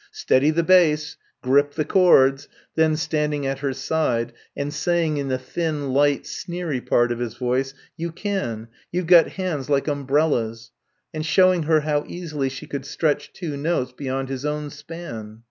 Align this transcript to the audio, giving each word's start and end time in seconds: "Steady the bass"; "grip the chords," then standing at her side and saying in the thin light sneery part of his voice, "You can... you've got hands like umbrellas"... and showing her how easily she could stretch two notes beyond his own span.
"Steady 0.09 0.49
the 0.49 0.63
bass"; 0.63 1.15
"grip 1.43 1.75
the 1.75 1.85
chords," 1.85 2.47
then 2.73 2.95
standing 2.97 3.45
at 3.45 3.59
her 3.59 3.71
side 3.71 4.33
and 4.57 4.73
saying 4.73 5.17
in 5.17 5.27
the 5.27 5.37
thin 5.37 5.93
light 5.93 6.23
sneery 6.25 6.81
part 6.83 7.11
of 7.11 7.19
his 7.19 7.35
voice, 7.35 7.75
"You 7.97 8.11
can... 8.11 8.69
you've 8.91 9.05
got 9.05 9.33
hands 9.33 9.69
like 9.69 9.87
umbrellas"... 9.87 10.71
and 11.13 11.23
showing 11.23 11.61
her 11.69 11.81
how 11.81 12.03
easily 12.07 12.49
she 12.49 12.65
could 12.65 12.87
stretch 12.87 13.31
two 13.31 13.55
notes 13.55 13.91
beyond 13.91 14.29
his 14.29 14.43
own 14.43 14.71
span. 14.71 15.39